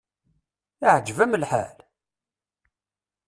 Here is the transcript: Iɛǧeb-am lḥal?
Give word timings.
Iɛǧeb-am 0.87 1.33
lḥal? 1.41 1.77